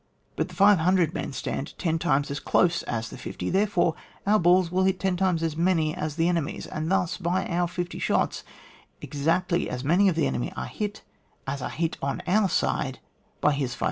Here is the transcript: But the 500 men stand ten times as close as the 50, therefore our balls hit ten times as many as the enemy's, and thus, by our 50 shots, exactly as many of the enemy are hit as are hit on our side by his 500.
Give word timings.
But 0.35 0.47
the 0.49 0.55
500 0.55 1.13
men 1.13 1.31
stand 1.31 1.77
ten 1.77 1.99
times 1.99 2.31
as 2.31 2.39
close 2.39 2.81
as 2.87 3.09
the 3.11 3.19
50, 3.19 3.51
therefore 3.51 3.93
our 4.25 4.39
balls 4.39 4.69
hit 4.71 4.99
ten 4.99 5.15
times 5.15 5.43
as 5.43 5.55
many 5.55 5.93
as 5.93 6.15
the 6.15 6.27
enemy's, 6.27 6.65
and 6.65 6.89
thus, 6.91 7.17
by 7.17 7.45
our 7.45 7.67
50 7.67 7.99
shots, 7.99 8.43
exactly 8.99 9.69
as 9.69 9.83
many 9.83 10.09
of 10.09 10.15
the 10.15 10.25
enemy 10.25 10.51
are 10.57 10.65
hit 10.65 11.03
as 11.45 11.61
are 11.61 11.69
hit 11.69 11.97
on 12.01 12.23
our 12.25 12.49
side 12.49 12.97
by 13.41 13.51
his 13.51 13.75
500. 13.75 13.79